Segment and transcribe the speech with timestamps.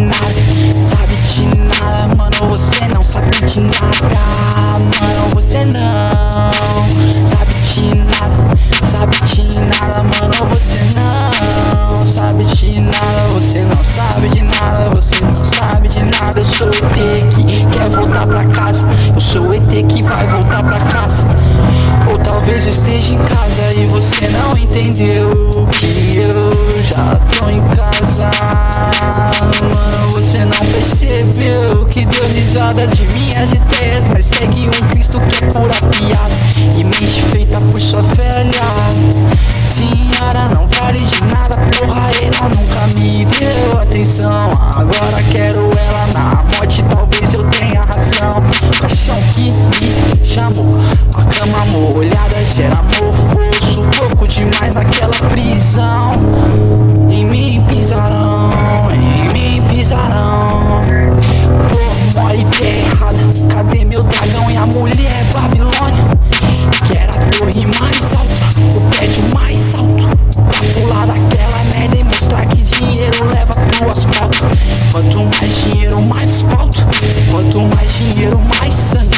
[0.00, 2.30] nada, sabe de nada, mano.
[2.48, 5.30] Você não sabe de nada, mano.
[5.34, 8.36] Você não sabe de nada,
[8.84, 10.34] sabe de nada, mano.
[10.50, 16.40] Você não sabe de nada, você não sabe de nada, você não sabe de nada.
[16.40, 20.26] Eu sou o ET que quer voltar pra casa, eu sou o ET que vai
[20.26, 21.24] voltar pra casa.
[22.10, 28.15] Ou talvez esteja em casa e você não entendeu que eu já tô em casa.
[32.56, 34.08] Risada de minhas ideias.
[34.08, 36.34] Mas segue um Cristo que é pura piada
[36.76, 38.50] e mente feita por sua velha.
[39.64, 44.50] Senhora, não vale de nada, porra, ela nunca me deu atenção.
[44.74, 47.75] Agora quero ela na morte, talvez eu tenha
[75.06, 76.84] Quanto mais dinheiro, mais asfalto.
[77.30, 79.16] Quanto mais dinheiro, mais sangue.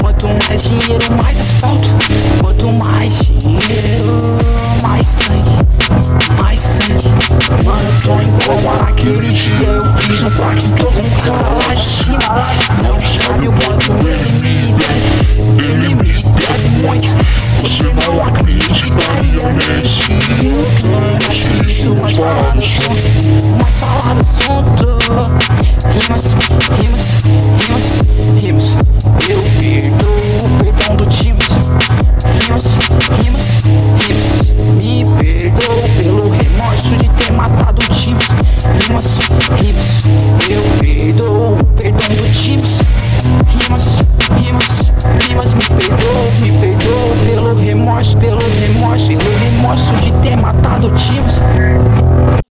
[0.00, 1.88] Quanto mais dinheiro, mais asfalto.
[2.38, 4.18] Quanto mais dinheiro,
[4.80, 5.50] mais sangue.
[6.40, 7.08] Mais sangue.
[7.64, 9.66] Mano, eu tô em coma naquele dia.
[9.66, 12.18] Eu fiz um pacto com um cara lá de cima.
[12.84, 15.64] Não sabe o quanto ele me deve.
[15.64, 16.12] Ele me
[16.46, 17.12] deve muito.
[17.60, 20.12] Você não acredita, honesto.
[20.44, 23.46] Eu tô mais feliz, mais falado assunto.
[23.58, 24.93] Mais falado assunto.